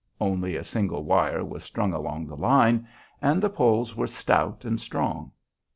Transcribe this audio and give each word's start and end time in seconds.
Only 0.19 0.55
a 0.55 0.63
single 0.63 1.03
wire 1.03 1.45
was 1.45 1.63
strung 1.63 1.93
along 1.93 2.25
the 2.25 2.35
line, 2.35 2.87
and 3.21 3.39
the 3.39 3.51
poles 3.51 3.95
were 3.95 4.07
stout 4.07 4.65
and 4.65 4.79
strong. 4.79 5.31